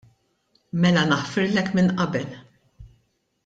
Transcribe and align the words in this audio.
Mela 0.85 1.03
naħfirlek 1.11 1.71
minn 1.81 1.95
qabel. 2.01 2.35